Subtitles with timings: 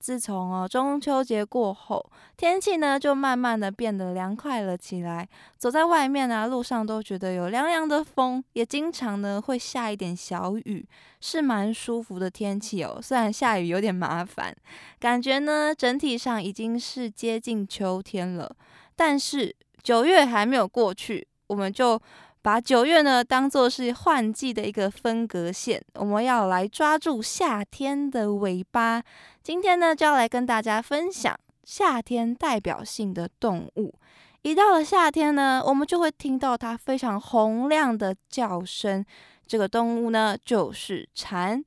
[0.00, 2.04] 自从哦中秋节过后，
[2.36, 5.28] 天气呢就慢慢的变得凉快了起来。
[5.58, 10.88] 走在外面啊，路上都觉得有凉凉的风，也经常呢会下一点小雨，
[11.20, 12.98] 是蛮舒服的天气哦。
[13.02, 14.56] 虽然下雨有点麻烦，
[14.98, 18.50] 感觉呢整体上已经是接近秋天了。
[18.96, 22.00] 但是九月还没有过去，我们就。
[22.42, 29.02] 把九月呢当做是换季的一个分隔线，我们要来抓住夏天的尾巴。
[29.42, 33.94] 今天呢就要来跟大家分享夏天代表性的动物。
[34.42, 39.04] 一到了夏天呢，我们就会听到它非常洪亮的叫声。
[39.46, 41.62] 这个动物呢就是蝉。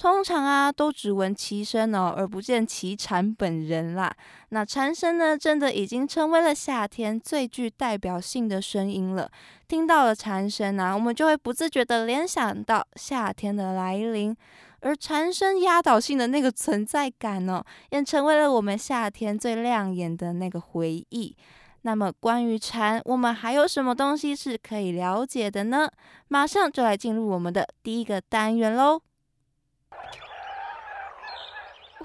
[0.00, 4.10] 通常啊，都只闻其声哦，而不见其蝉本人啦。
[4.48, 9.30] 那蝉声呢，真的已经成为了夏天最具代表性的声音了。
[9.68, 14.34] 听到了蝉声啊，我们就会不自觉的联想到夏天的来临。
[14.80, 21.36] 而蝉声压倒性的那个存在感哦，也成为了我们夏天最亮眼的那个回忆。
[21.82, 25.90] 那么，关于蝉，我们还有什么东西是可以了解的呢？
[26.28, 29.02] 马上就来进入我们的第一个单元喽。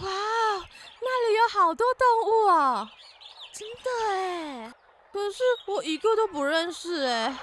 [0.02, 0.10] 哇，
[1.02, 2.90] 那里有好多动物哦，
[3.54, 4.74] 真的哎！
[5.14, 7.38] 可是我一个都不认识哎。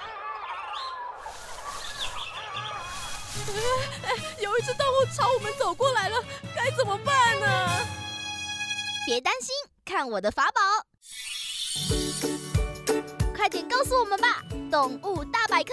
[4.05, 6.23] 哎，有一只动物朝我们走过来了，
[6.55, 7.87] 该怎么办呢？
[9.07, 10.61] 别担心，看我的法宝！
[13.35, 15.73] 快点告诉我们吧，动物大百科。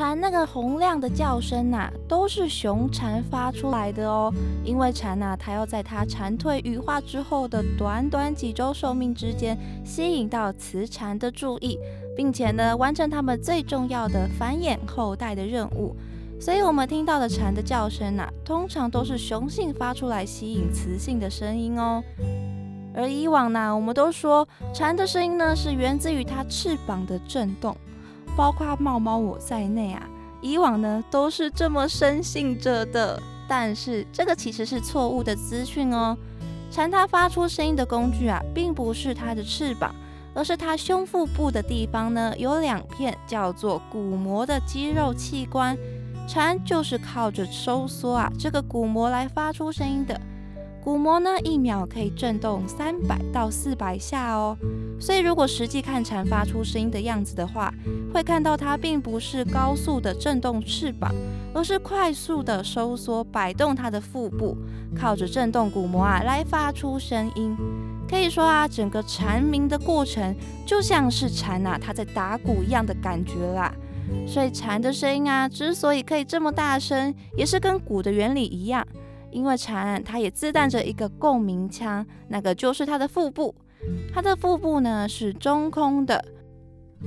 [0.00, 4.32] 蝉那个洪亮的叫声呐，都是雄蝉发出来的哦。
[4.64, 11.78] 因为蝉呐，它要在它蝉蜕羽化之后的短短几周寿命之间，吸引到雌蝉的注意，
[12.16, 15.94] 并且呢，完成它们最重要的繁衍后代的任务。
[16.40, 22.02] 所以，我们听到的蝉的叫声呐，通常都是雄性发出来吸引雌性的声音哦。
[22.94, 27.76] 而以往呢，我们都说蝉的声音呢，是源自于它翅膀的震动。
[28.36, 30.02] 包括猫猫我在内啊，
[30.40, 36.16] 以往呢都是这么深信着的，但是这个其实是错误的资讯哦。
[36.70, 39.94] 蝉它发出声音的工具啊，并不是它的翅膀，
[40.34, 45.76] 而是它胸腹部的地方呢有两片叫做鼓膜的肌肉器官，
[46.28, 50.18] 蝉就是靠着收缩啊这个鼓膜来发出声音的。
[50.82, 54.56] 鼓膜呢，一秒可以震动三百到四百下哦。
[54.98, 57.72] 所以，如果实际看蝉发出声音的样子的话，
[58.14, 61.14] 会看到它并不是高速的震动翅膀，
[61.54, 64.56] 而是快速的收缩摆动它的腹部，
[64.98, 67.54] 靠着震动鼓膜啊来发出声音。
[68.08, 70.34] 可以说啊，整个蝉鸣的过程
[70.66, 73.72] 就像是蝉啊它在打鼓一样的感觉啦。
[74.26, 78.84] 所以，蝉的声音啊之所以可以这么大声，也是跟鼓的原理一样。
[79.30, 83.54] 因为蝉，它也自带着一个共鸣腔，那个就是它的腹部。
[84.12, 86.22] 它的腹部呢是中空的。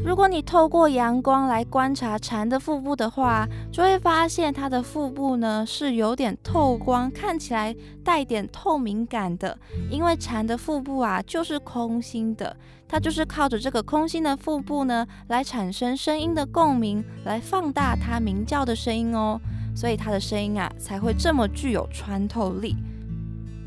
[0.04, 9.56] 如果你透过阳光来观察蝉的腹部的话，就会发现它的腹部呢是有点透光，看起来带点透明感的。
[9.92, 12.58] 因为蝉的腹部啊就是空心的，
[12.88, 19.40] 它就是靠着这个空心的腹部呢来产生声音的共鸣，来放大它鸣叫的声音哦。
[19.76, 22.76] 所以它的声音啊才会这么具有穿透力。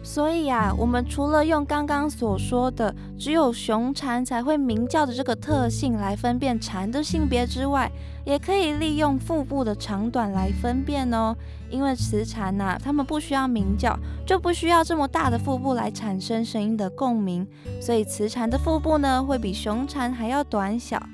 [0.02, 7.90] 所以啊，我们除了用刚刚所说的只有雄蝉才会鸣叫的这个特性来分辨蝉的性别之外，
[8.24, 11.34] 也可以利用腹部的长短来分辨哦。
[11.68, 17.44] 因为雌蝉呐，它们不需要鸣叫，就不需要这么大的腹部来产生声音的共鸣，
[17.80, 21.04] 所以雌蝉的腹部呢会比雄蝉还要短小。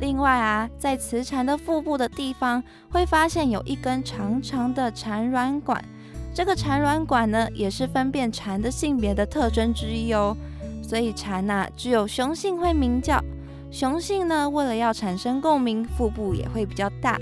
[0.00, 5.84] 另外啊，在雌蝉的腹部的地方，会发现有一根长长的产卵管。
[6.32, 10.34] 这个产卵管呢，也是分辨蝉的性别的特征之一哦。
[10.82, 13.22] 所以蝉呐只有雄性会鸣叫。
[13.70, 17.20] 雄性呢，为了要产生共鸣，腹部也会比较大，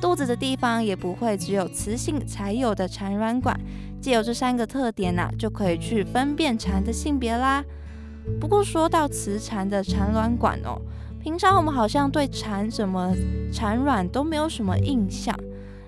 [0.00, 3.58] 肚子的地方也不会只有雌性才有的产卵管。
[4.00, 7.64] 借由这三个特点呐，就可以去分辨蝉的性别啦。
[8.40, 10.80] 不过说到雌蝉的产卵管哦，
[11.26, 13.12] 平常我们好像对蝉怎么
[13.52, 15.36] 产卵都没有什么印象。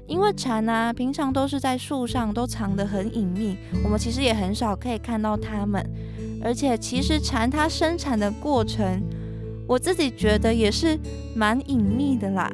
[0.08, 5.80] 因为蝉啊，平常都是在树上，都藏得很隐秘，我们其实也很少可以看到它们。
[6.42, 9.00] 而且，其实蝉它生产的过程，
[9.68, 10.98] 我自己觉得也是
[11.36, 12.50] 蛮隐秘的啦。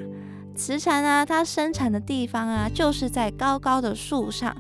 [0.55, 4.55] 雌蝉啊，它生产的地方啊，就是在高高的树上。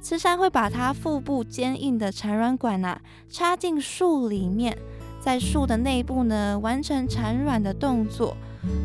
[0.00, 4.78] 雌蝉会把它腹部坚硬的产卵管啊，插进树里面，
[5.24, 8.36] 在树的内部呢，完成产卵的动作。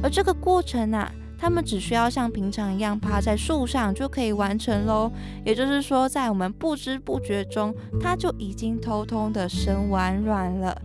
[0.01, 5.11] 而这个过程啊，它们只需要像平常一样趴在树上就可以完成喽。
[5.43, 10.81] 也就是说，在我们不知不觉中，它就已经偷偷的生完卵了。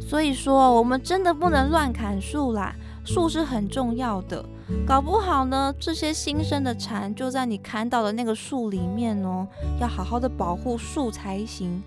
[0.00, 2.74] 所以说，我们真的不能乱砍树啦，
[3.04, 4.44] 树是很重要的。
[4.84, 9.46] 搞不好呢，这些新生的蝉就在你砍倒的那个树里面哦，
[9.80, 11.80] 要好好的保护树才行。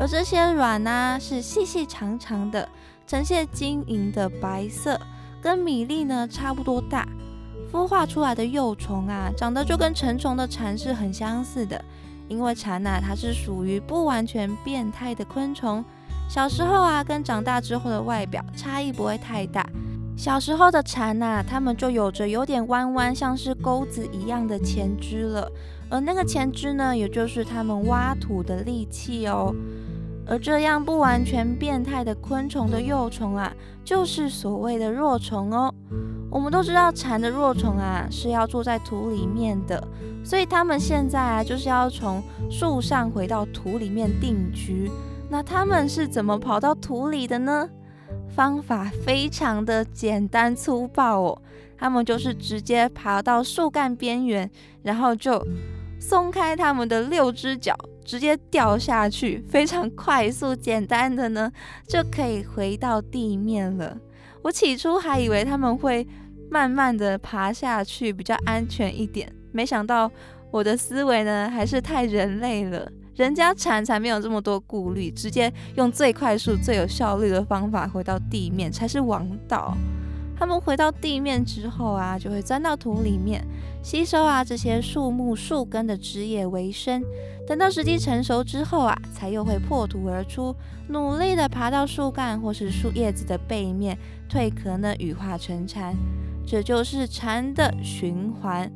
[0.00, 2.66] 而这些卵呢，是细细长长的，
[3.06, 4.98] 呈现晶莹的白色，
[5.42, 7.06] 跟米粒呢差不多大。
[7.70, 11.84] 孵化出来的幼虫啊，长得就跟成虫的蝉是很相似的。
[12.28, 15.84] 因为蝉呐，它是属于不完全变态的昆虫，
[16.30, 19.68] 小时候啊，跟长大之后的外表差异不会太大。
[20.16, 25.52] 小时候的蝉呐，它们就有着有点弯弯，像是钩子一样的前肢了，
[25.90, 29.54] 而那个前肢呢，也就是它们挖土的利器哦。
[30.26, 33.52] 而这样不完全变态的昆虫的幼虫啊，
[33.84, 35.74] 就是所谓的若虫哦。
[36.30, 39.82] 我们都知道蝉的若虫啊是要住在土里面的，
[40.24, 44.88] 所以它们现在啊就是要从树上回到土里面定居。
[45.28, 47.68] 那它们是怎么跑到土里的呢？
[48.28, 51.42] 方法非常的简单粗暴哦，
[51.76, 54.48] 它们就是直接爬到树干边缘，
[54.84, 55.44] 然后就
[55.98, 57.76] 松开它们的六只脚。
[58.10, 61.48] 直接掉下去，非常快速简单的呢，
[61.86, 63.96] 就可以回到地面了。
[64.42, 66.04] 我起初还以为他们会
[66.50, 70.10] 慢慢的爬下去，比较安全一点，没想到
[70.50, 72.90] 我的思维呢还是太人类了。
[73.14, 79.76] 人家蝉才没有这么多顾虑，直接用最快速、最有效率的方法回到地面才是王道。
[80.40, 83.46] 它们回到地面之后啊，就会钻到土里面，
[83.82, 87.04] 吸收啊这些树木树根的枝叶为生。
[87.46, 90.56] 等到时机成熟之后啊，才又会破土而出，
[90.88, 93.98] 努力的爬到树干或是树叶子的背面，
[94.30, 95.94] 蜕壳呢羽化成蝉。
[96.46, 98.72] 这就是蝉的循环。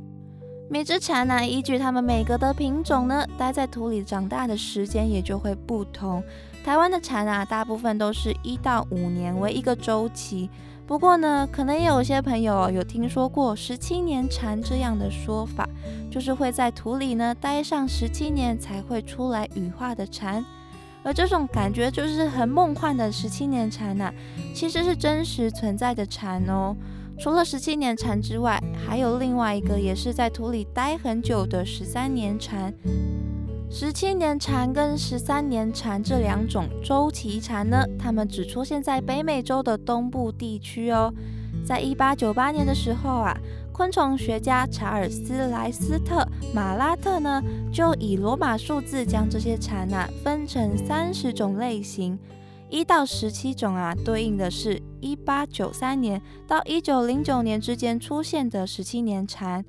[0.69, 6.23] 每只蝉呢，依据它们每个的品种呢，待在土里长大的时间也就会不同。
[6.63, 10.51] 台湾的蝉啊，大部分都是一到五年为一个周期。
[10.87, 15.67] 不过呢，可能也有些朋友有听说过十七年蝉这样的说法，
[16.11, 20.45] 就是会在土里呢待上十七年才会出来羽化的蝉。
[21.03, 24.13] 而这种感觉就是很梦幻的十七年蝉呐，
[24.55, 26.77] 其实是真实存在的蝉哦。
[27.19, 32.73] 除了十七年蝉之外，还有另外一个也是在土里待很久的十三年蝉。
[33.77, 41.13] 十七年蝉跟十三年蝉这两种周期蝉呢，它们只出现在北美洲的东部地区哦。
[41.67, 43.37] 在一八九八年的时候啊，
[43.73, 52.17] 昆虫学家查尔斯莱斯特马拉特呢，就以罗马数字将这些蝉啊分成三十种类型，
[52.71, 59.65] 一到十七种啊，对应的是一八九三年到一九零九年之间出现的十七年蝉。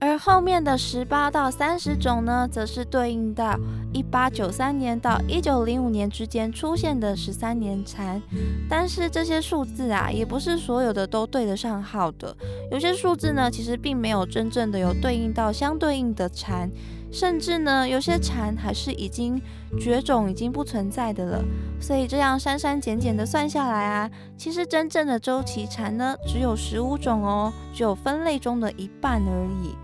[0.00, 3.58] 而后面的十八到三十种呢，则是对应到
[3.90, 8.20] 一八九三年到一九零五年之间出现的十三年蝉。
[8.68, 12.36] 但是这些数字啊，也不是所有的都对得上号的。
[12.70, 16.70] 有些数字呢，其实并没有真正的有对应到相对应的蝉，
[17.10, 19.40] 甚至呢，有些蝉还是已经
[19.80, 21.42] 绝种，已经不存在的了。
[21.80, 29.74] 所以这样删删减减的算下来啊，其实真正的周期蝉呢，只有十五种哦，只有分类中的一半而已。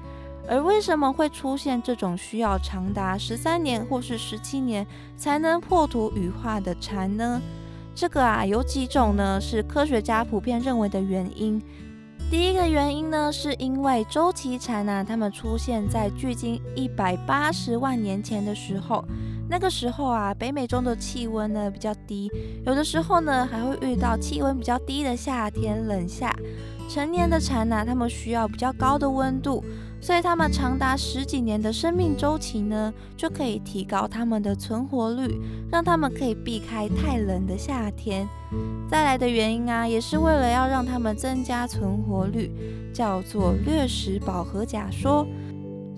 [0.48, 7.40] 而为什么会出现这种需要长达十三年或是十七年才能破土羽化的蝉呢？
[7.94, 9.40] 这个啊有几种呢？
[9.40, 11.60] 是科学家普遍认为的原因。
[12.30, 19.04] 第一个原因呢，是因为周期蝉啊，它们出现在距今一百八十万年前的时候，
[19.48, 22.30] 那个时候啊，北美中的气温呢比较低，
[22.64, 26.34] 有的时候呢还会遇到气温比较低的夏天冷夏。
[26.88, 29.64] 成年的蝉呢，它们需要比较高的温度。
[30.00, 35.38] 所以它们长达十几年的生命周期呢，就可以提高它们的存活率，
[35.70, 38.26] 让它们可以避开太冷的夏天。
[38.88, 42.50] 再来的原因啊，也是为了要让它们增加存活率，
[42.94, 45.26] 叫做掠食饱和假说。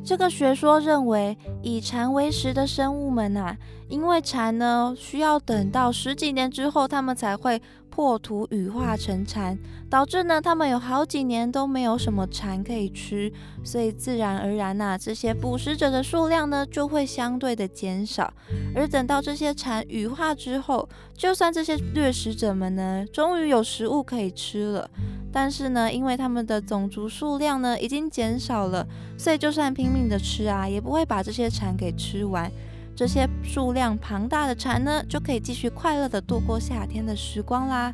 [0.05, 3.57] 这个学说认为，以蝉为食的生物们啊，
[3.89, 7.63] 因为蝉呢需要等到十几年之后，它们才会
[7.95, 9.59] 破土羽化成蝉，
[9.91, 13.31] 导致呢他们有好几年都没有什么蝉可以吃，
[13.63, 18.33] 所以自然而然呐，这些捕食者的数量呢就会相对的减少。
[18.75, 24.89] 而等到这些蝉羽化之后，就算这些掠食者们呢终于有食物可以吃了。
[25.31, 28.87] 但是呢，因为他们的种族数量呢已经减少了，
[29.19, 32.51] 所以就算拼命的吃啊，也不会把这些蝉给吃完。
[32.95, 37.93] 这些数量庞大的蝉呢，就可以继续快乐的度过夏天的时光啦。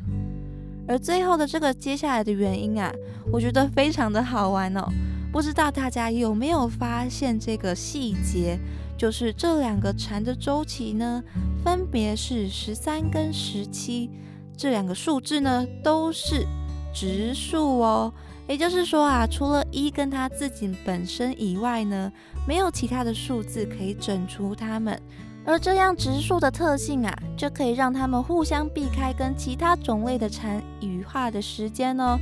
[0.87, 2.91] 而最后的这个接下来的原因啊，
[3.31, 4.87] 我觉得非常的好玩哦。
[5.31, 8.59] 不知道大家有没有发现这个细节，
[8.97, 11.23] 就是这两个蝉的周期呢，
[11.63, 14.09] 分别是十三跟十七，
[14.57, 16.45] 这两个数字呢都是。
[16.91, 18.11] 直数哦，
[18.49, 22.11] 也就是说啊，除了一跟它自己本身以外呢，
[22.47, 24.99] 没有其他的数字可以整除它们。
[25.45, 32.17] 而这样植树的特性啊，就可以让它们互相避开跟其他种类的蝉羽化的时间哦。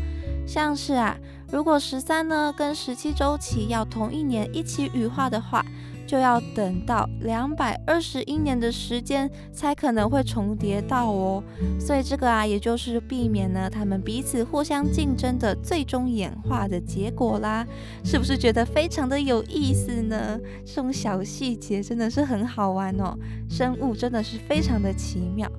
[0.46, 1.16] 像是啊，
[1.50, 5.66] 如果十三呢跟十七周期要同一年一起羽化的话。
[6.08, 11.44] 就要等到两百二十一年的时间才可能会重叠到哦，
[11.78, 17.68] 所以这个啊，也就是避免呢他们彼此互相竞争的最终演化的结果啦，
[18.06, 20.40] 是不是觉得非常的有意思呢？
[20.66, 23.14] 这种小细节真的是很好玩哦，
[23.50, 25.52] 生物真的是非常的奇妙。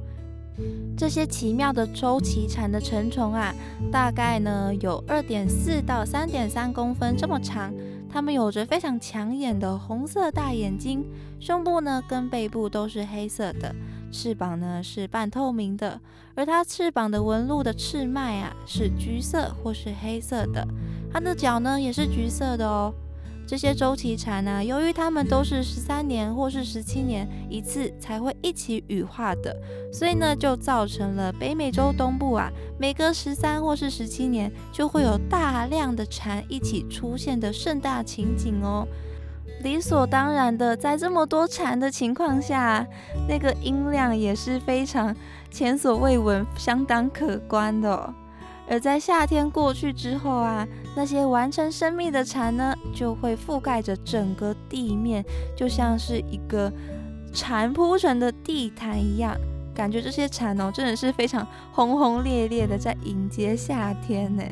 [0.96, 3.54] 这些奇妙的周期蝉的成虫啊，
[3.92, 7.72] 大概呢有二点四到三点三公分这么长。
[8.10, 11.04] 它们有着非常抢眼的红色大眼睛，
[11.38, 13.74] 胸部呢跟背部都是黑色的，
[14.10, 16.00] 翅膀呢是半透明的，
[16.34, 20.66] 而它翅膀的纹路的翅脉啊是橘色或是黑色的，
[21.12, 22.92] 它的脚呢也是橘色的哦。
[23.48, 29.56] 这些周期蝉呢，由于它们都是十三年或是十七年一次才会一起羽化的，
[29.90, 38.86] 所以呢，就造成了北美洲东部啊，每隔十三或是十七年就会有大量的蝉一起出现的盛大情景哦。
[39.62, 42.86] 理所当然的，在这么多蝉的情况下，
[43.26, 45.16] 那个音量也是非常
[45.50, 48.14] 前所未闻、相当可观的。
[48.70, 55.24] 而在夏天过去之后啊，那些完成生命的蝉呢，就会覆盖着整个地面，
[55.56, 56.70] 就像是一个
[57.32, 59.34] 蝉铺成的地毯一样。
[59.74, 64.42] 感觉这些蝉哦，真的是非常轰轰烈烈的在迎接夏天呢。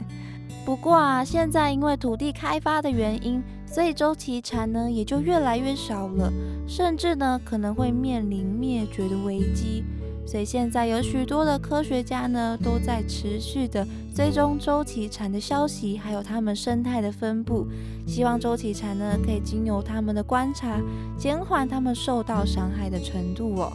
[0.64, 6.32] 不过啊，现在因为土地开发的原因，所以周期蝉呢也就越来越少了，
[6.66, 9.84] 甚至呢可能会面临灭绝的危机。
[10.26, 17.66] 所以现在有许多的科学家呢，都在持续的追踪周期蝉的消息，还有它们生态的分布，
[18.06, 20.80] 希望周期蝉呢可以经由他们的观察，
[21.16, 23.72] 减缓它们受到伤害的程度哦。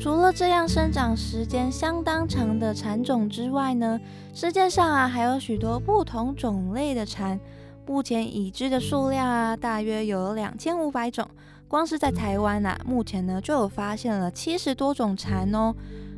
[0.00, 3.98] 除了这样生长时间相当长的蝉种之外呢，
[4.32, 7.38] 世界上啊还有许多不同种类的蝉，
[7.86, 11.26] 目前已知的数量啊大约有两千五百种。
[11.74, 15.74] 光是在台湾呐，目前呢就有发现了七十多种蝉哦，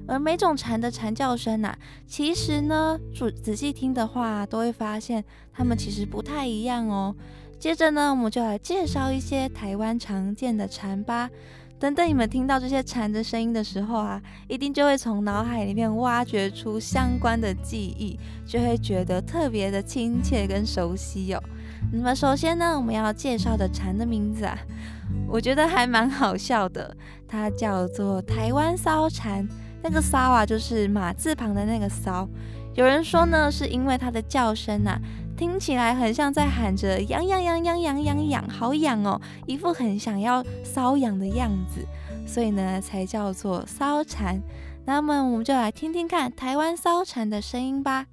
[0.06, 1.74] 而每种蝉的蝉叫声呐，
[2.06, 7.16] 其实呢，仔仔细听的话，都会发现它们其实不太一样哦。
[7.58, 11.30] 接着呢，我们就来介绍一些台湾常见的蝉吧。
[11.78, 21.42] 等等，你们听到这些蝉的声音的时候啊，一定就会从脑海里面挖掘出相关的记忆，就会觉得特别的亲切跟熟悉哟。
[21.92, 24.58] 那么首先呢，我们要介绍的蝉的名字啊。
[25.28, 26.96] 我觉得还蛮好笑的，
[27.28, 29.46] 它叫做台湾骚蝉，
[29.82, 32.26] 那个骚啊就是马字旁的那个骚。
[32.74, 34.98] 有人说呢，是因为它的叫声啊，
[35.36, 41.86] 听起来很像在喊着痒痒痒痒痒痒痒，好痒哦，一副很想要瘙痒的样子，
[42.26, 44.40] 所以呢才叫做骚蝉。
[44.86, 48.06] 那么我们就来听听看台湾骚蝉的声音吧。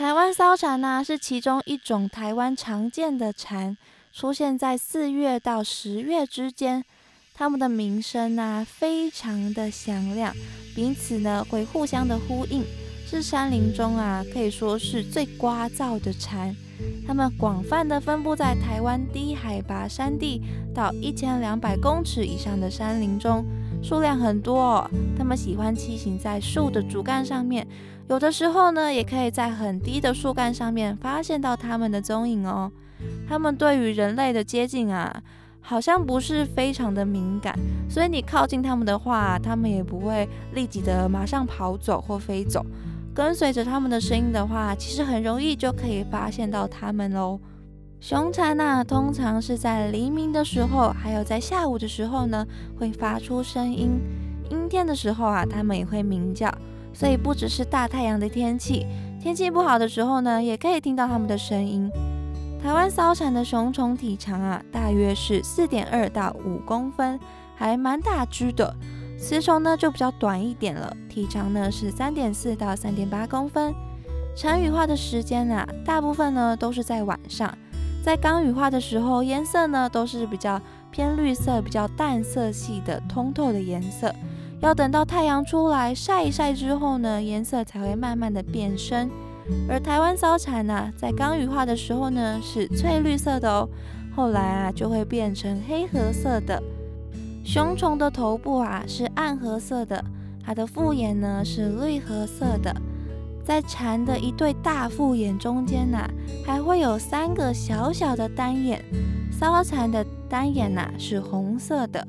[0.00, 3.76] 台湾骚蝉呢，是其中一种台湾常见的蝉，
[4.10, 6.82] 出现在四月到十月之间。
[7.34, 10.34] 它们的鸣声呢，非常的响亮，
[10.74, 12.64] 彼此呢会互相的呼应，
[13.06, 16.56] 是山林中啊可以说是最聒噪的蝉。
[17.06, 20.40] 它们广泛的分布在台湾低海拔山地
[20.74, 23.44] 到一千两百公尺以上的山林中，
[23.82, 24.90] 数量很多哦。
[25.18, 27.68] 它们喜欢栖息在树的主干上面，
[28.10, 32.68] 有的时候呢，也可以在很低的树干上面发现到它们的踪影哦。
[33.28, 35.22] 它们对于人类的接近啊。
[35.62, 37.54] 好像不是非常的敏感，
[37.88, 42.64] 所以你靠近它们的话，它们也不会立即的马上跑走或飞走。
[43.14, 47.38] 跟随着它们的声音的话，其实很容易就可以发现到它们喽。
[48.00, 52.44] 雄蝉呢，通常是在黎明的时候，还有在下午的时候呢，
[52.78, 54.00] 会发出声音。
[54.50, 56.50] 阴天的时候啊，它们也会鸣叫。
[56.92, 58.86] 所以不只是大太阳的天气，
[59.20, 61.90] 天气不好的时候呢，也可以听到它们的声音。
[62.62, 67.18] 台湾骚产的雄虫体长啊，大约是四点二到五公分，
[67.56, 68.74] 还蛮大只的。
[69.18, 73.74] 雌虫呢就比较短一点了，体长呢是三点四到三点八公分。
[74.36, 77.52] 产羽化的时间啊，大部分呢都是在晚上。
[78.02, 84.14] 在刚羽化的时候，颜色呢都是比较偏绿色、比较淡色系的通透的颜色。
[84.60, 89.10] 要等到太阳出来晒一晒之后呢，颜色才会慢慢的变深。
[89.68, 93.68] 而台湾骚蝉呢，在刚羽化的时候呢，是翠绿色的哦，
[94.14, 96.62] 后来啊就会变成黑褐色的。
[97.42, 100.04] 雄虫的头部啊是暗褐色的，
[100.44, 102.74] 它的复眼呢是绿褐色的，
[103.42, 106.06] 在蝉的一对大复眼中间呐，
[106.44, 108.84] 还会有三个小小的单眼。
[109.32, 112.06] 骚蝉的单眼呐是红色的，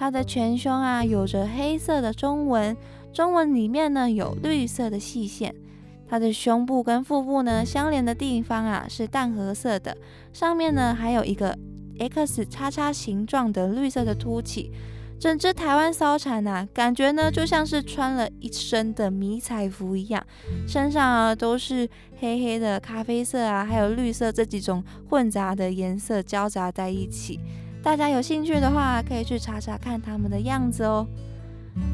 [0.00, 2.74] 它的全胸啊有着黑色的中纹，
[3.12, 5.54] 中纹里面呢有绿色的细线。
[6.08, 9.94] 它的胸部跟腹部呢相连的地方啊是淡褐色的，
[10.32, 11.54] 上面呢还有一个
[11.98, 14.72] X 叉叉形状的绿色的凸起。
[15.18, 20.26] 整只台湾骚蝉呐，感觉呢就像是穿了一身的迷彩服一样，
[20.66, 21.86] 身上啊都是
[22.18, 27.38] 黑黑的、咖啡色啊，还有绿色这几种混杂的颜色交杂在一起。
[27.82, 31.06] 大家有兴趣的话，可以去查查看它们的样子哦。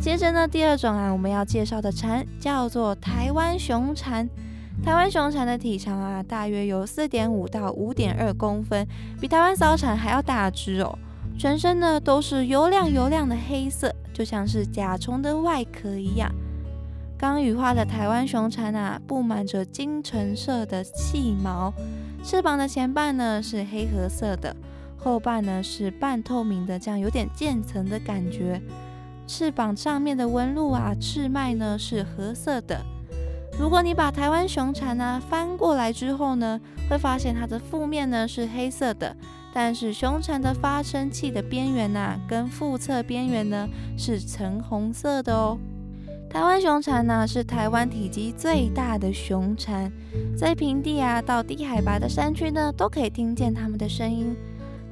[0.00, 4.28] 接着呢，第二种啊，我们要介绍的蝉叫做台湾雄蝉。
[4.84, 8.86] 台湾雄蝉的体长啊，大约有四点五到五点二公分，
[9.20, 10.98] 比台湾骚蝉还要大只哦。
[11.38, 16.30] 全身呢都是油亮油亮的黑色，就像是甲虫的外壳一样。
[17.16, 21.72] 刚羽化的台湾雄蝉啊，布满着金橙色的细毛，
[22.22, 24.54] 翅膀的前半呢是黑褐色的，
[24.96, 28.60] 后半呢是半透明的，这样有点渐层的感觉。
[29.26, 32.80] 翅膀上面的纹路啊，翅脉呢是褐色的。
[33.58, 39.16] 如果你把台湾熊蝉呢翻过来之后呢，会发现它的腹面呢是黑色的，
[39.54, 45.58] 但是熊蝉的发声器的边缘呐，跟腹侧边缘呢是橙红色的哦。
[46.28, 49.90] 台湾熊蝉呢是台湾体积最大的熊蝉，
[50.36, 54.36] 在平地啊到低海拔的山区呢，都可以听见它们的声音。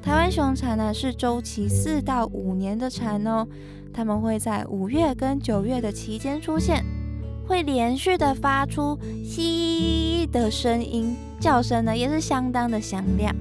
[0.05, 3.43] 台湾熊蝉呢是周期四到五年的蝉哦。
[3.91, 6.85] 它们会在五月跟九月的期间出现，
[7.47, 13.35] 会连续的发出“嘻”的声音，叫声呢也是相当的响亮。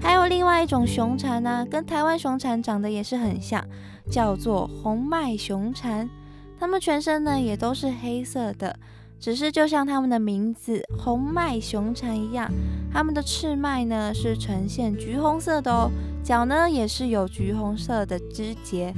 [0.00, 3.64] 还有另外一种熊蝉呢，跟台湾熊蝉长得也是很像，
[4.10, 6.10] 叫做红脉熊蝉。
[6.58, 8.76] 它们全身呢也都是黑色的，
[9.20, 12.50] 只是就像它们的名字“红脉熊蝉”一样，
[12.92, 15.90] 它们的翅脉呢是呈现橘红色的哦。
[16.22, 18.94] 脚呢也是有橘红色的枝节，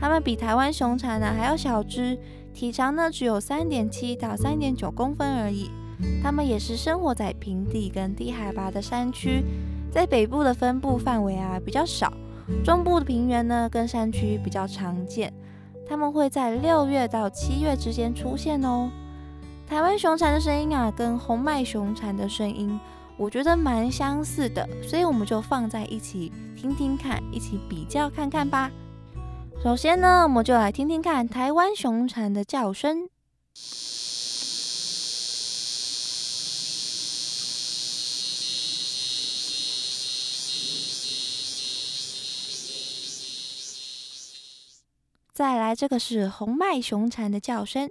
[0.00, 2.18] 它们比台湾熊蝉呢还要小只，
[2.52, 5.70] 体长呢只有三点七到三点九公分而已。
[6.22, 9.44] 它们也是生活在平地跟低海拔的山区，
[9.90, 12.12] 在北部的分布范围啊比较少，
[12.64, 15.32] 中部的平原呢跟山区比较常见。
[15.88, 18.90] 它们会在六月到七月之间出现哦。
[19.72, 22.78] 台湾熊蝉的声音啊，跟红脉熊蝉的声音。
[23.16, 28.70] 我觉得蛮相似的，所以我们就放在一起听听看，一起比较看看吧。
[29.64, 33.08] 首先呢，我们就来听听看台湾熊蝉的叫声。
[45.32, 47.88] 再来，这个是红脉熊蝉的叫声。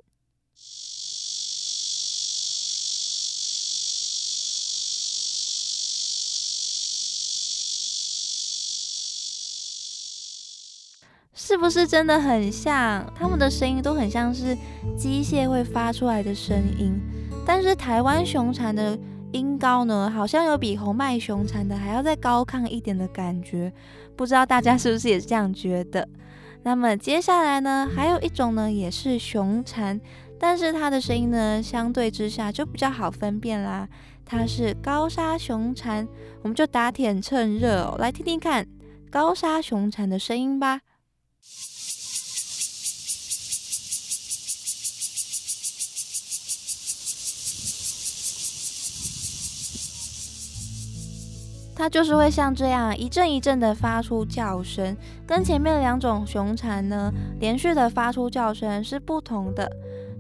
[11.52, 13.06] 是不是真的很像？
[13.14, 14.56] 他们的声音都很像是
[14.96, 16.98] 机械会发出来的声音。
[17.46, 18.98] 但是台湾熊蝉的
[19.34, 23.70] 音高呢，好像有比红脉熊蝉的还要再高亢一点的感觉。
[24.16, 26.08] 不知道大家是不是也是这样觉得？
[26.64, 30.00] 那么接下来呢，还有一种呢，也是熊蝉，
[30.40, 33.86] 但是它的声音呢，相对之下就比较好分辨啦。
[34.26, 36.08] 它是高沙熊蝉，
[36.44, 38.66] 我们就打铁趁热哦，来听听看
[39.10, 40.80] 高沙熊蝉的声音吧。
[51.82, 59.68] 它就是会像这样一阵一阵的发出叫声，跟前面两种熊蝉呢连续的发出叫声是不同的。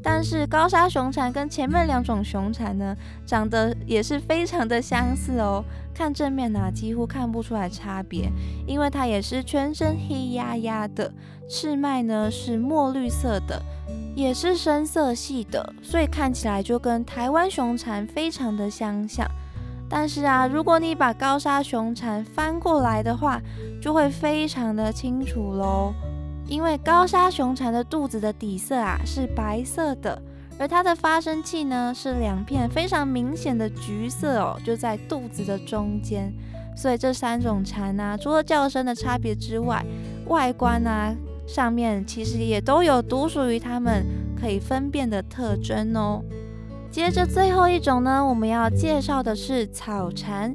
[0.01, 2.97] 但是高沙熊蝉跟前面两种熊蝉呢，
[3.27, 5.63] 长得也是非常的相似哦。
[5.93, 8.27] 看正面呢，几乎看不出来差别，
[8.65, 11.13] 因为它也是全身黑压压的，
[11.47, 13.61] 翅脉呢是墨绿色的，
[14.15, 19.29] 也是深色系的，所以看起来就跟台湾熊蝉非常的相像。
[19.93, 23.41] 但是啊，如果你把高沙熊蝉翻过来的话，
[23.81, 25.93] 就会非常的清楚喽。
[26.47, 30.21] 因为高沙熊蝉的肚子的底色啊是白色的，
[30.57, 36.33] 而它的发声器呢是两片非常明显的橘色哦，就在肚子的中间。
[36.73, 39.85] 所以这三种蝉呢，除了叫声的差别之外，
[40.27, 41.13] 外观啊
[41.45, 44.05] 上面其实也都有独属于它们
[44.39, 46.23] 可以分辨的特征哦。
[46.91, 50.53] 接着最后一种呢，我们要介绍的是草蝉。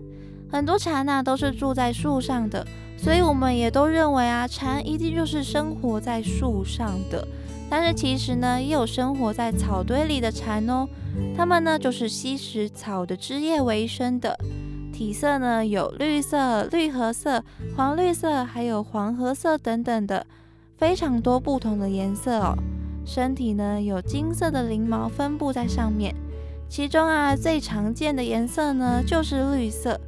[0.52, 2.64] 很多蝉呢都是住在树上的，
[2.98, 7.26] 所以我们也都认为啊，蝉一定就是生活在树上的。
[7.70, 10.86] 但是其实呢，也有生活在草堆里的蝉哦。
[11.34, 14.38] 它们呢就是吸食草的枝叶为生的，
[14.92, 17.42] 体色呢有绿色、绿褐色、
[17.74, 20.24] 黄绿色，还有黄褐色等等的，
[20.76, 22.54] 非常多不同的颜色哦。
[23.06, 26.14] 身体呢有金色的鳞毛分布在上面。
[26.68, 29.98] 其中啊，最常见的颜色呢就是绿色。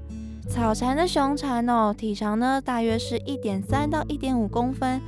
[0.48, 5.00] 草蝉的雄蝉哦，体长呢大约是一点三到一点五公分，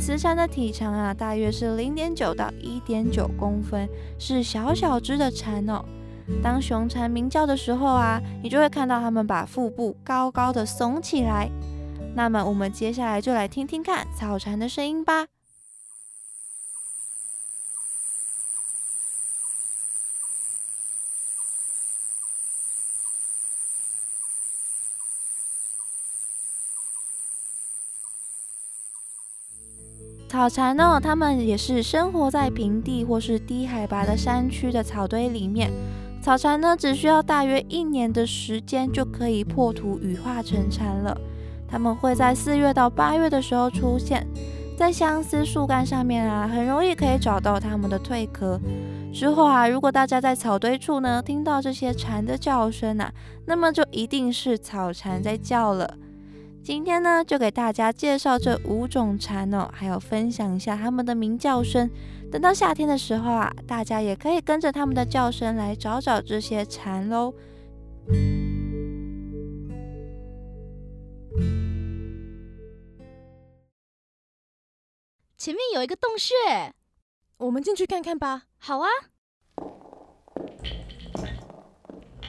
[0.00, 5.84] 雌蝉的体长啊大约是零点九到一点九公分，是小小只的蝉哦。
[6.42, 11.48] 当雄蝉鸣叫的时候啊，你就会看到它们把腹部高高的耸起来。
[12.14, 15.26] 那么我们接下来就来听听看草蝉的声音吧。
[30.38, 35.68] 草蝉呢，它们也是生活在平地或是低海拔的山区的草堆里面。
[36.22, 41.20] 草蝉呢，只需要大约一年的时间就可以破土羽化成蝉了。
[41.68, 44.24] 它们会在四月到八月的时候出现
[44.78, 48.60] 在相思树干上面啊，很容易可以找到它们的蜕壳。
[49.12, 53.12] 之后啊，如果大家在草堆处呢听到这些蝉的叫声啊，
[53.46, 55.96] 那么就一定是草蝉在叫了。
[56.68, 61.88] 今天呢，就给大家介绍这五种蝉哦，还有分享一下它们的鸣叫声。
[62.30, 67.32] 等到夏天的时候啊，大家也可以跟着它们的叫声来找找这些蝉喽。
[75.38, 76.34] 前面有一个洞穴，
[77.38, 78.42] 我们进去看看吧。
[78.58, 78.88] 好啊。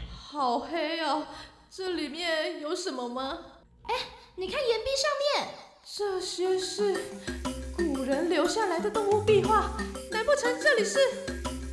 [0.07, 1.27] 好黑哦，
[1.69, 3.39] 这里面有什么吗？
[3.89, 3.95] 哎。
[4.35, 5.11] 你看岩壁上
[5.43, 5.49] 面，
[5.83, 6.95] 这些是
[7.75, 9.69] 古人留下来的动物壁画，
[10.11, 10.97] 难不成这里是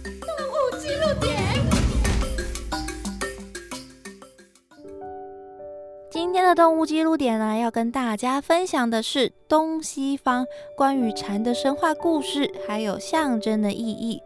[0.03, 1.37] 动物记录点？
[6.11, 10.45] 今天的动物记录点呢，要跟大家分享的是东西方
[10.77, 14.21] 关于蝉的神话故事，还有象征的意义。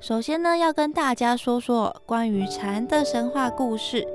[0.00, 4.08] 首先呢，要跟大家说说关于蝉的神话故事。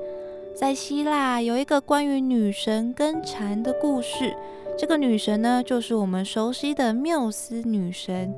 [0.58, 4.34] 在希腊有一个关于女神跟蝉的故事。
[4.76, 8.34] 这个女神呢，就是我们熟悉的缪斯女神。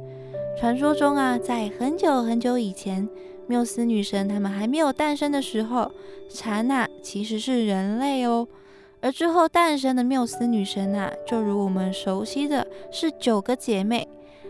[0.59, 3.09] 传说中啊，在很久很久以前，
[3.47, 5.91] 缪斯女神他们还没有诞生的时候，
[6.29, 8.47] 蝉呐其实是人类哦。
[9.01, 14.07] 而之后诞生的缪斯女神呐，就如我们熟悉的是九个姐妹，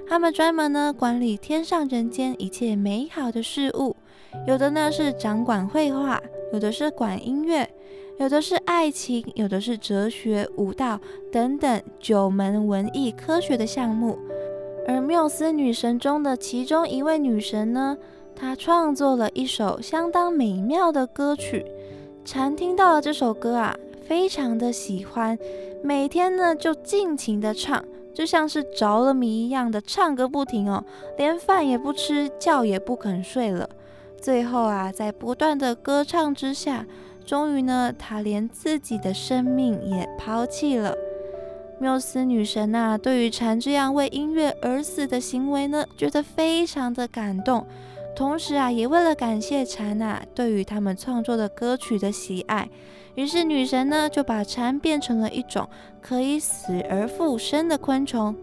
[0.09, 3.95] 她们专门呢管理天上人间一切美好的事物。
[4.47, 6.21] 有的呢是掌管绘画，
[6.53, 7.69] 有的是管音乐，
[8.19, 10.99] 有的是爱情，有的是哲学、舞蹈
[11.33, 14.19] 等等九门文艺科学的项目。
[14.89, 17.97] 而缪斯女神中的其中一位女神呢，
[18.35, 21.65] 她创作了一首相当美妙的歌曲。
[22.25, 25.39] 蝉听到了这首歌啊，非常的喜欢，
[25.83, 30.85] 每天呢就尽情的唱，就像是着了迷一样的唱个不停哦，
[31.17, 33.69] 连饭也不吃，觉也不肯睡了。
[34.21, 36.85] 最后啊，在不断的歌唱之下，
[37.25, 40.95] 终于呢，她连自己的生命也抛弃了。
[41.81, 47.67] 缪斯女神呐，对于蝉这样为音乐而死的行为呢，觉得非常的感动，
[48.15, 52.69] 同时啊，也为了感谢蝉啊对于他们创作的歌曲的喜爱，
[53.15, 55.67] 于是女神呢就把蝉变成了一种
[56.03, 58.37] 可以死而复生的昆虫。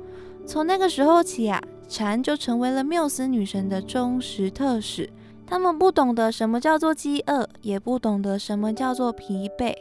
[0.47, 5.07] 从那个时候起啊，蝉就成为了缪斯女神的忠实特使。
[5.47, 9.73] 他们不懂得什么叫做饥饿，也不懂得什么叫做疲惫。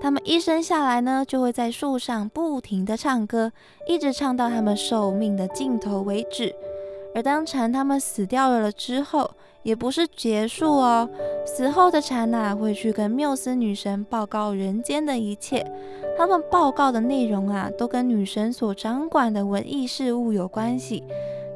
[0.00, 3.52] 他们一生下来呢，就会在树上不停地唱歌，
[3.86, 6.52] 一直唱到他们寿命的尽头为止。
[7.14, 9.30] 而当蝉他们死掉了之后，
[9.62, 11.08] 也不是结束哦。
[11.46, 15.64] 死后的蝉呐，会去跟缪斯女神报告人间的一切。
[16.18, 21.04] 他们报告的内容啊，都跟女神所掌管的文艺事务有关系。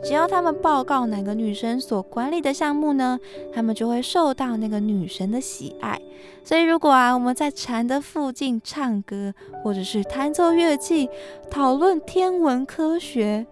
[0.02, 3.18] 只要他们报告哪个女神所管理的项目呢，
[3.52, 6.00] 他们就会受到那个女神的喜爱。
[6.44, 11.08] 所以，如果啊我们在蝉的附近唱歌，或者是弹奏乐器，
[11.50, 13.44] 讨论天文科学，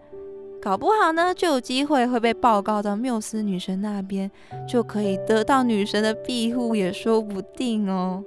[0.63, 4.31] 搞不好呢就有机会会被报告到缪斯女神那边，
[4.69, 8.23] 就可以得到女神的庇护，也说不定哦。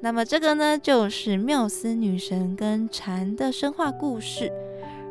[0.00, 4.50] 那么这个呢，就是缪斯女神跟蝉的神话故事。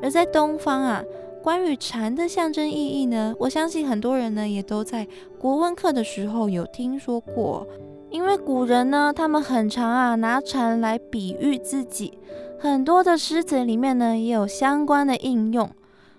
[0.01, 1.03] 而在东方啊。
[1.45, 3.35] 关于蝉的象征意义呢？
[3.37, 7.67] 我相信很多人呢也都在国文课的时候有听说过。
[8.09, 12.17] 因为古人呢，他们很常啊拿蝉来比喻自己，
[12.57, 15.69] 很多的诗词里面呢也有相关的应用。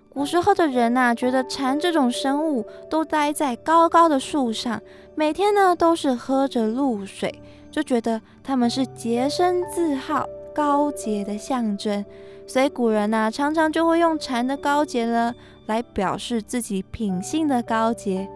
[0.09, 4.81] 古时候的人呐，觉得蝉这种生物都待在高高的树上，
[5.17, 10.25] 每天呢都是喝着露水，就觉得他们是洁身自好、
[10.57, 12.03] 高洁的象征。
[12.47, 15.35] 所以古人呐，常常就会用蝉的高洁呢
[15.67, 18.27] 来表示自己品性的高洁。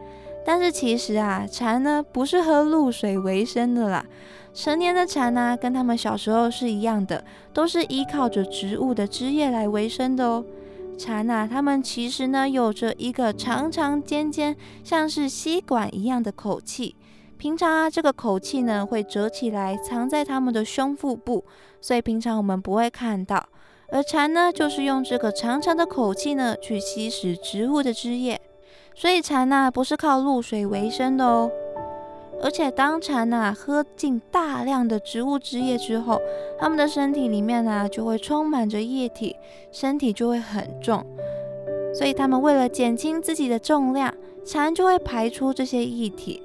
[0.44, 4.04] 但是其实啊，蝉呢不是喝露水为生的啦。
[4.52, 10.44] 成年的蝉呢，跟他们小时候是一样的，都是依靠着植物的枝叶来为生的哦。
[10.98, 14.54] 蝉呐，它们其实呢有着一个长长尖尖，
[14.84, 16.96] 像是吸管一样的口气。
[17.40, 21.42] 平常啊，这个口气呢会折起来，藏在它们的胸腹部，
[21.80, 23.48] 所以平常我们不会看到。
[23.88, 28.38] 而蝉呢，就是用这个长长的口气呢，去吸食植物的汁液，
[28.94, 31.50] 所以蝉呐不是靠露水为生的哦。
[32.42, 36.20] 而且当蝉呐喝进大量的植物汁液之后，
[36.58, 39.34] 它们的身体里面呢就会充满着液体，
[39.72, 41.02] 身体就会很重。
[41.94, 46.42] 所以它们为了减轻自己的重量，蝉就会排出这些液体。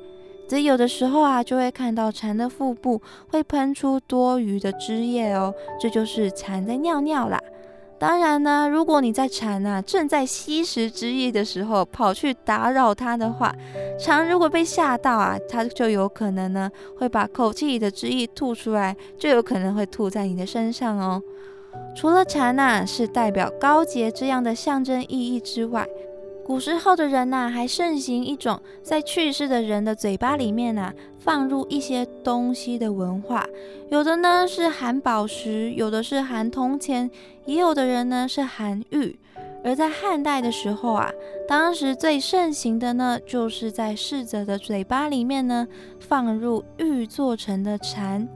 [0.48, 7.40] 则有的时候啊，就会看到蝉的腹部会喷出多余的汁液哦，这就是蝉在尿尿啦。
[7.98, 13.56] 当然呢，如果你在蝉啊正在吸食汁液的时候跑去打扰它的话，
[13.98, 21.22] 蝉如果被吓到啊，它就有可能呢会把口气里的汁液吐出来，就有可能会吐在你的身上哦。
[21.96, 25.88] 除了蝉呐是代表高洁这样的象征意义之外，
[26.46, 33.44] 古时候的人呐，还盛行一种在去世的人的嘴巴里面呐放入一些东西的文化。
[33.90, 37.10] 有的呢是含宝石，有的是含铜钱，
[37.46, 39.18] 也有的人呢是含玉。
[39.64, 41.12] 而在汉代的时候啊，
[41.48, 45.68] 当时最盛行的呢，就是在逝者的嘴巴里面呢
[46.00, 48.28] 放入玉做成的蝉。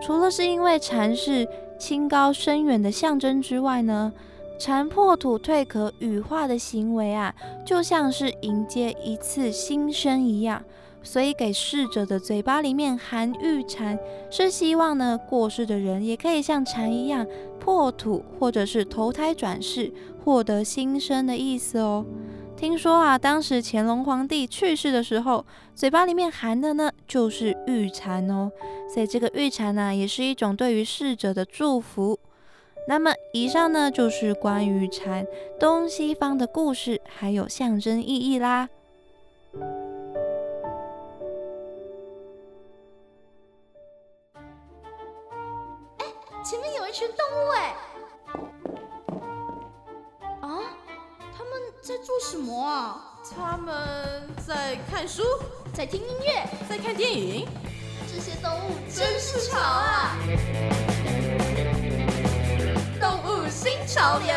[0.00, 1.44] 除了是因为蝉是
[1.76, 4.12] 清高深远的象征之外呢。
[4.58, 7.32] 蝉破土蜕壳羽化的行为啊，
[7.64, 10.62] 就像是迎接一次新生一样，
[11.02, 13.96] 所以给逝者的嘴巴里面含玉蝉，
[14.30, 17.24] 是希望呢过世的人也可以像蝉一样
[17.60, 19.92] 破土，或者是投胎转世，
[20.24, 22.04] 获得新生的意思哦。
[22.56, 28.50] 听说啊，当时乾隆皇帝去世的时候，嘴巴里面含的呢就是玉蝉哦，
[28.92, 32.18] 所以这个玉蝉呢，也是一种对于逝者的祝福。
[32.88, 35.26] 那么，以上呢就是关于禅
[35.60, 38.70] 东西方的故事，还有象征意义啦。
[45.98, 46.06] 哎，
[46.42, 47.76] 前面有一群动物哎！
[50.40, 50.48] 啊，
[51.36, 53.20] 他们在做什么啊？
[53.36, 55.22] 他们在看书，
[55.74, 57.46] 在听音乐，在看电影。
[58.10, 60.16] 这些动物真是吵啊！
[63.60, 64.28] 新潮流。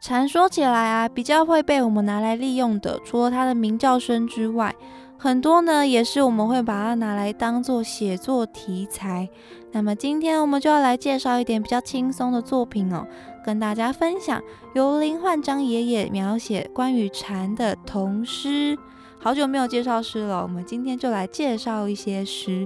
[0.00, 4.72] 蝉说起来啊，比较会被我们拿来利用的，除了它的鸣叫声之外，
[5.18, 9.28] 很多呢也是我们会把它拿来当做写作题材。
[9.72, 13.04] 那么今天我们就要来介绍一点比较轻松的作品哦，
[13.44, 14.40] 跟大家分享
[14.74, 18.78] 由林焕章爷爷描写关于蝉的童诗。
[19.18, 22.64] 好久没有介绍诗了，我们今天就来介绍一些诗。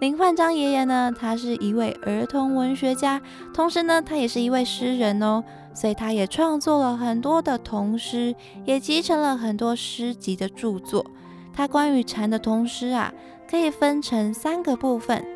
[0.00, 3.20] 林焕章爷爷呢，他是一位儿童文学家，
[3.52, 5.42] 同时呢，他也是一位诗人哦，
[5.74, 8.32] 所以他也创作了很多的童诗，
[8.64, 11.04] 也集成了很多诗集的著作。
[11.52, 13.12] 他关于蝉的童诗啊，
[13.50, 15.26] 可以分成三个部分，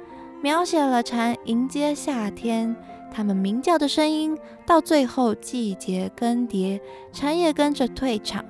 [0.40, 2.76] 描写了蝉迎接夏天，
[3.12, 6.80] 它们鸣叫的声音，到最后季节更迭，
[7.12, 8.44] 蝉也跟着退场。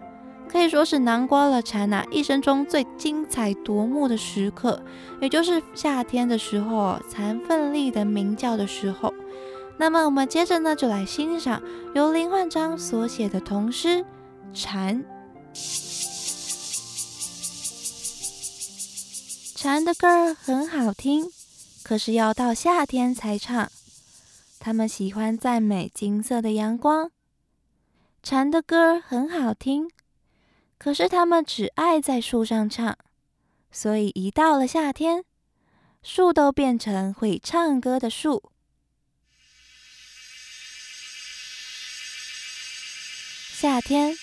[0.53, 4.85] 可以说是囊括了蝉呐一生中最精彩夺目的时刻，
[5.19, 9.15] 也就是夏天的时候，蝉奋力的鸣叫的时候。
[9.79, 11.63] 那么我们接着呢，就来欣赏
[11.95, 13.89] 由林焕章所写的童诗
[14.53, 15.03] 《蝉》。
[19.57, 21.31] 蝉的歌儿很好听，
[21.83, 23.71] 可是要到夏天才唱。
[24.61, 27.11] 他们喜欢赞美金色的阳光。
[28.23, 29.91] 蝉的歌儿很好听。
[30.83, 32.99] 可是他们只爱在树上唱，
[33.71, 35.25] 所以一到了夏天，
[36.03, 38.51] 树都变成会唱歌的树。
[43.53, 44.17] 夏天，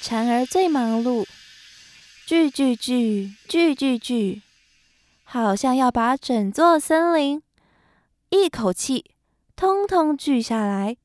[0.00, 1.24] 蝉儿最忙碌，
[2.26, 4.42] 聚聚聚，聚聚聚，
[5.22, 7.40] 好像要把整座森林
[8.30, 9.12] 一口气
[9.54, 10.96] 通通聚下来。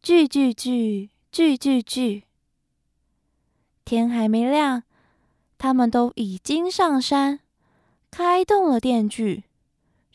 [0.00, 2.22] 聚聚聚，聚聚聚。
[3.86, 4.82] 天还没亮，
[5.58, 7.38] 他们都已经上山，
[8.10, 9.44] 开动了电锯，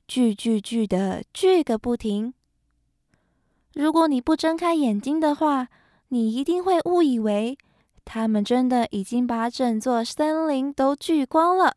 [0.05, 2.33] 锯锯锯的锯个不停。
[3.73, 5.69] 如果你不睁开眼睛的话，
[6.09, 7.57] 你一定会误以为
[8.03, 11.73] 他们真的已经把整座森林都锯光了。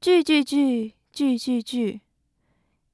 [0.00, 2.00] 锯锯锯，锯锯锯，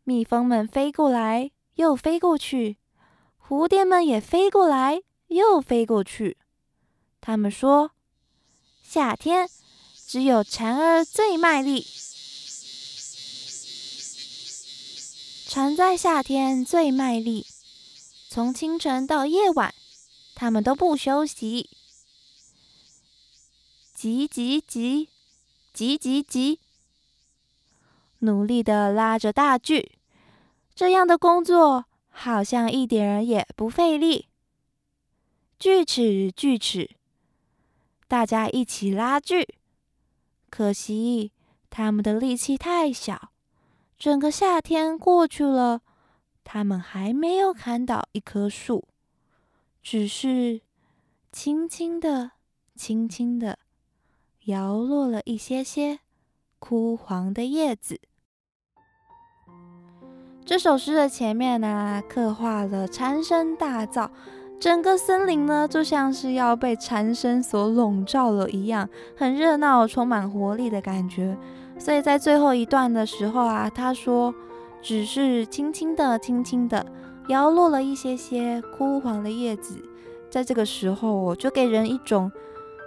[0.03, 2.79] 蜜蜂们飞过来又飞过去，
[3.47, 6.37] 蝴蝶们也飞过来又飞过去。
[7.21, 7.91] 他们说
[8.83, 9.49] ：“夏天
[10.07, 11.87] 只有蝉儿最卖力，
[15.47, 17.47] 蝉在夏天最卖力。
[18.31, 19.75] 从清晨到夜晚，
[20.35, 21.69] 他们都不休息，
[23.95, 25.09] 急急急，
[25.75, 26.61] 急急急，
[28.21, 29.99] 努力的拉着大锯。
[30.75, 34.29] 这样的工作好像一点也不费力。
[35.59, 36.97] 锯齿，锯齿。”
[38.09, 39.47] 大家一起拉锯，
[40.49, 41.31] 可惜
[41.69, 43.31] 他们的力气太小。
[43.99, 45.83] 整个夏天过去了，
[46.43, 48.89] 他们还没有砍倒一棵树，
[49.83, 50.63] 只是
[51.31, 52.31] 轻轻的、
[52.75, 53.59] 轻轻的
[54.47, 55.99] 摇落了一些些
[56.59, 58.01] 枯黄的叶子。
[60.47, 64.11] 这首诗的前面呢，刻画了蝉声大噪。
[64.61, 71.37] 整个森林呢，就像是要被蝉声所笼罩了一样，很热闹，充满活力的感觉。
[71.79, 74.35] 所以在最后一段的时候啊，他说，
[74.83, 76.85] 只是轻轻的、轻轻的
[77.29, 79.77] 摇落了一些些枯黄的叶子，
[80.29, 82.33] 在这个时候，我就给人一种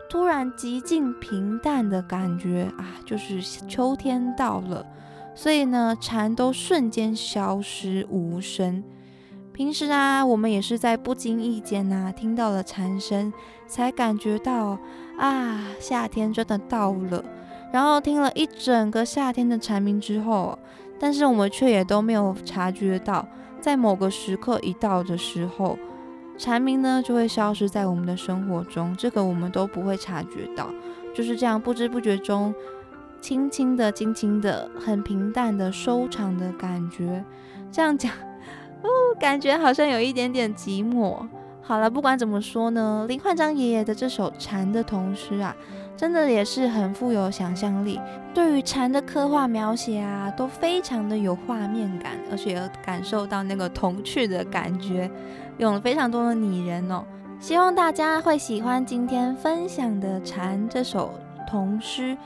[0.09, 4.85] 突然极尽平淡的感觉啊，就是秋天到了，
[5.33, 8.83] 所以呢，蝉都瞬间消失无声。
[9.53, 13.31] 平时啊，我们也是在不经意间呐，听到了蝉声，
[13.67, 14.77] 才感觉到
[15.17, 17.23] 啊，夏天真的到了。
[17.71, 20.57] 然后听了一整个夏天的蝉鸣之后，
[20.97, 23.27] 但是我们却也都没有察觉到，
[23.59, 25.77] 在某个时刻一到的时候，
[26.37, 30.69] 蝉鸣呢就会消失在我们的生活中，这个我们都不会察觉到，
[31.13, 32.55] 就是这样不知不觉中，
[33.19, 37.23] 轻轻的、轻轻的、很平淡的收场的感觉。
[37.69, 38.11] 这样讲。
[38.83, 38.89] 哦，
[39.19, 41.17] 感觉好像有一点点寂寞。
[41.63, 45.55] 好了，不管怎么说呢，林焕章爷爷的这首蝉的童诗啊，
[45.95, 47.99] 真的也是很富有想象力。
[48.33, 55.09] 对于蝉的刻画描写啊，都非常的有画面感，而且感受到那个童趣的感觉，
[55.59, 57.05] 用了非常多的拟人哦。
[57.39, 61.13] 希望大家会喜欢今天分享的《蝉》这首
[61.47, 62.17] 童诗。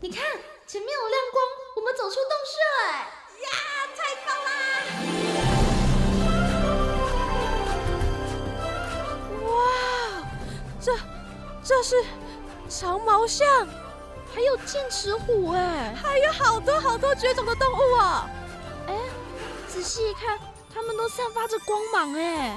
[0.00, 0.24] 你看，
[0.64, 3.10] 前面有亮光，我们走出洞穴哎！
[3.42, 3.48] 呀，
[3.96, 4.50] 太棒啦！
[9.44, 10.22] 哇，
[10.80, 10.96] 这
[11.64, 11.96] 这是
[12.68, 13.66] 长毛象，
[14.32, 18.30] 还有剑齿虎哎，还有好多好多绝种的动物哦！
[18.86, 18.94] 哎，
[19.66, 20.38] 仔细一看，
[20.72, 22.56] 它们都散发着光芒哎！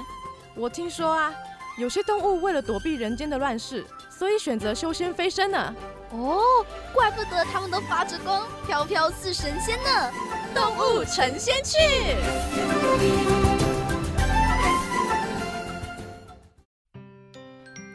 [0.54, 1.34] 我听说啊，
[1.76, 5.74] 有些动物为了躲避人间的乱世，所以选择修仙飞升呢。
[6.12, 10.10] 哦，怪不得他们都发着光，飘飘似神仙呢！
[10.54, 11.78] 动物成仙去。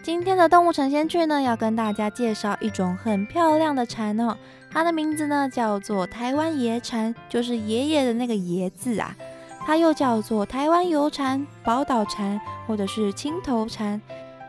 [0.02, 4.36] 今天的动物成仙趣呢，要跟大家介绍一种很漂亮的蝉哦，
[4.72, 9.16] 它的名字呢叫做台湾爷蝉，就是爷爷的那个爷字啊。
[9.66, 14.02] 它又叫做台湾油蝉、宝岛蝉或者是青头蝉，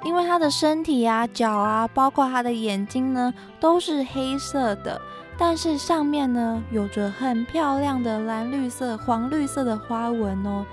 [0.05, 5.01] 因为它的身体啊、脚啊，包括它的眼睛呢，都是黑色的，
[5.36, 10.64] 但是上面呢有着很漂亮的蓝绿色、黄绿色的花纹哦。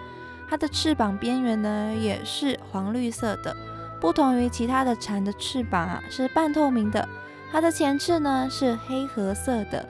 [0.48, 3.56] 它的翅膀边缘呢也是黄绿色的。
[4.00, 7.08] 不同于其他的蝉的翅膀啊，是半透明的。
[7.52, 9.88] 它的前翅呢是黑褐色的，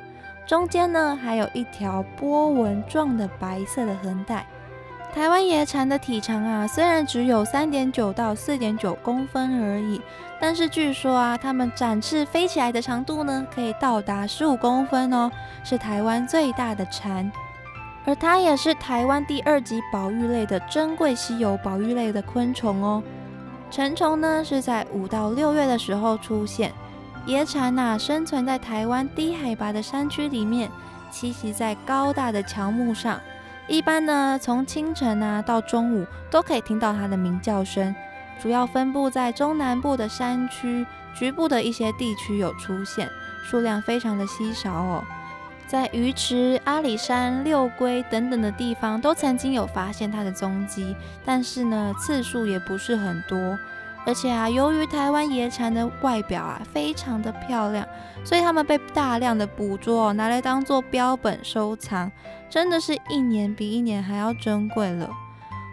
[0.48, 4.48] 中间呢还有一条波纹状的白色的横带。
[5.16, 10.02] 台湾野蝉的体长啊，虽然只有三点九到四点九公分而已，
[10.42, 15.32] 但是据说啊，它们展翅飞起来的长度呢，可以到达十五公分哦，
[15.64, 17.32] 是台湾最大的蝉。
[18.04, 23.02] 而它也是台湾第二级保育类的珍贵稀有保育类的昆虫哦。
[23.72, 26.74] 成虫呢是在五到六月的时候出现。
[27.26, 30.70] 野蝉呐生存在台湾低海拔的山区里面，
[31.10, 33.18] 栖息在高大的乔木上。
[33.68, 37.94] 一般呢从清晨啊到中午都可以听到它的鸣叫声。
[38.42, 43.10] 主要分布在中南部的山区，局部的一些地区有出现，
[43.46, 45.04] 数量非常的稀少哦。
[45.68, 53.58] 在鱼池、阿里山、六龟等等的地方，都曾经有发现它的踪迹，但是呢，次数也不是很多。
[54.06, 57.88] 而且啊，由于台湾野蝉的外表啊非常的漂亮，
[58.24, 62.12] 所以它们被大量的捕捉，拿来当做标本收藏，
[62.50, 65.10] 真的是一年比一年还要珍贵了。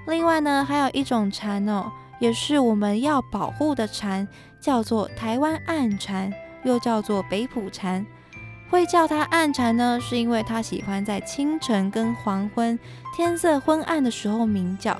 [0.07, 4.27] 另外呢，还有一种蝉哦，也是我们要保护的蝉，
[4.61, 6.33] 叫做台湾暗蝉，
[6.65, 8.05] 又叫做北浦蝉。
[8.69, 12.79] 会叫它暗蝉呢，是因为它喜欢在清晨跟黄昏
[13.15, 14.97] 天色昏暗的时候鸣叫。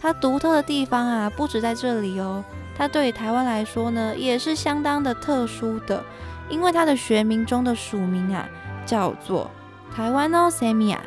[0.00, 2.42] 它独特的地方啊，不止在这里哦。
[2.78, 6.02] 它对台湾来说呢，也是相当的特殊的，
[6.48, 8.48] 因为它的学名中的属名啊，
[8.86, 9.50] 叫做
[9.94, 10.98] 台湾哦，Samia，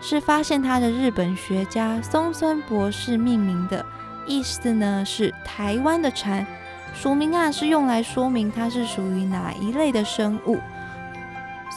[0.00, 3.84] 是发现它的日本学家松村博士命名的，
[4.26, 6.46] 意思呢是台湾的蝉。
[6.94, 10.58] 属名啊，是用来说明它是属于哪一类的生物。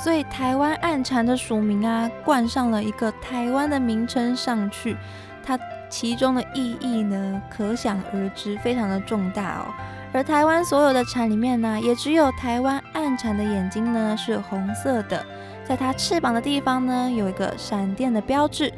[0.04, 4.98] 所以台湾暗蝉的署名啊，冠上了一个台湾的名称上去，
[5.42, 5.58] 它
[5.90, 9.74] 其中的意义呢，可想而知，非常的重大哦。
[10.12, 15.26] 而台湾所有的蝉里面呢，也只有台湾暗蝉的眼睛呢是红色的，
[15.68, 18.72] 在它翅膀的地方呢，有一个闪电的标志。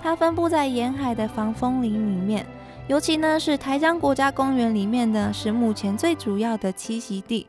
[0.00, 2.46] 它分布在沿海的防风林里面，
[2.86, 7.48] 尤其呢是台江国家公园里面呢，是目前最主要的栖息地。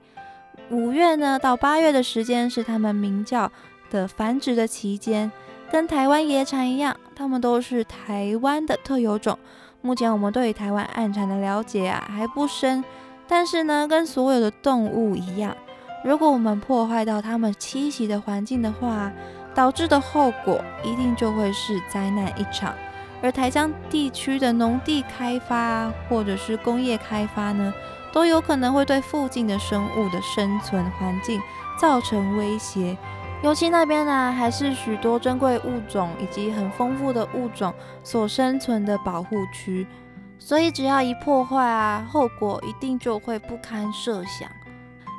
[0.71, 3.51] 五月呢到八月的时间是它们鸣叫
[3.91, 5.31] 的繁殖的期间，
[5.71, 9.37] 跟台湾野蝉一样，它们都是台湾的特有种。
[9.81, 12.83] 目前我们对于台湾暗蝉的了解啊还不深，
[13.27, 15.55] 但是呢，跟所有的动物一样，
[16.04, 19.12] 如果我们破坏到它们栖息的环境的话，
[19.54, 22.74] 导致的后果一定就会是灾难一场。
[23.22, 27.74] 而台江地区的农地开发或者是工业开发呢？
[28.12, 31.39] 都有可能会对附近的生物的生存环境
[31.78, 32.97] 造成威胁，
[33.43, 37.72] 尤其那边呢还是许多珍贵物种以及很丰富的物种
[38.04, 39.86] 所生存的保护区，
[40.39, 44.50] 所以只要一破坏啊，后果一定就会不堪设想。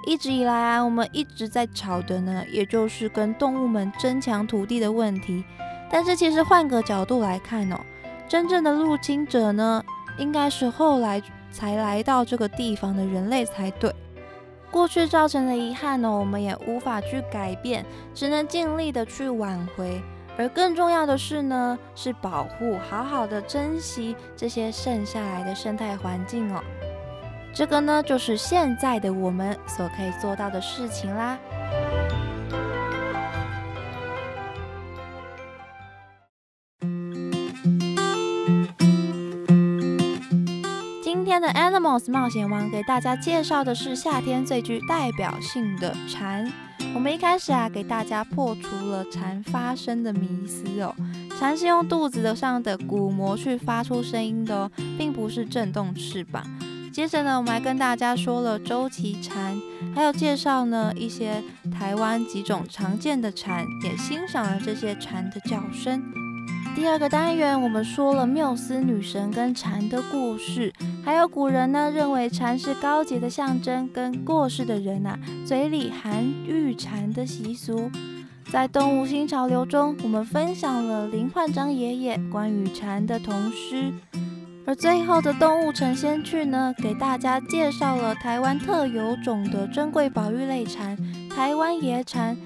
[0.06, 5.44] 一直以来啊，我们一直在吵的呢，也就是跟动物们争抢土地的问题。
[5.90, 7.80] 但是其实换个角度来看哦，
[8.28, 9.84] 真正的入侵者呢，
[10.18, 11.22] 应该是后来。
[11.52, 13.92] 才来到这个地方的人类才对。
[14.70, 17.84] 过去造成的遗憾呢，我们也无法去改变，
[18.14, 20.00] 只能尽力的去挽回。
[20.38, 26.62] 而更重要的是呢，是保护，好好的珍惜这些剩下来的生态环境哦。
[27.52, 31.38] 这个呢，就是现在的我们所可以做到的事情啦。
[41.02, 46.50] 今天的 Animals 冒险王给大家介绍的是夏天最具代表性的蝉。
[46.94, 50.94] 我们一开始啊，给大家破除了蝉发声的迷思哦。
[51.38, 56.44] 蝉是用肚子的上的鼓膜去发出声音的哦，并不是震动翅膀。
[56.92, 59.56] 接着呢，我们还跟大家说了周琦蝉，
[59.94, 66.02] 还有介绍呢一些台湾几种常见的蝉，也欣赏了这些蝉的叫声。
[66.74, 70.72] 第二个单元，我们说了缪斯女神跟蝉的故事，
[71.04, 77.90] 还有古人呢认为蝉是高洁的象征，跟过世的人呐嘴里含玉蝉的习俗。
[78.50, 83.92] 在动物新潮流中，我们分享了林焕章爷爷关于蝉的童诗。
[84.70, 90.96] 而最后的动物成仙趣呢，给大家介绍了台湾特有种的珍贵保育类蝉——
[91.28, 92.36] 台湾野蝉，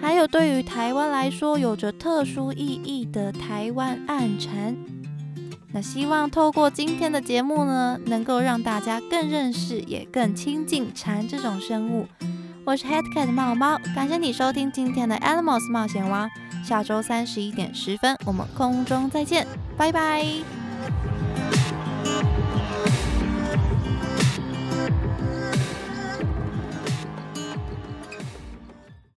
[0.00, 4.74] 还有对于台湾来说有着特殊意义的台湾暗蝉。
[5.70, 12.06] 那希望透过今天的节目呢，能够让大家更认识，也更亲近蝉这种生物。
[12.64, 16.26] 我是 Headcat 猫猫，感谢你收听今天的 Animals 冒险王。
[16.64, 20.63] 下周三十一点十分，我们空中再见，拜拜。